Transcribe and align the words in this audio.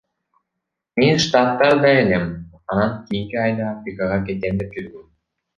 Мен 0.97 1.17
Штаттарда 1.25 1.87
элем, 2.01 2.25
анан 2.69 2.91
кийинки 3.05 3.37
айда 3.45 3.69
Африкага 3.75 4.19
кетем 4.31 4.55
деп 4.65 4.77
жүргөм. 4.81 5.07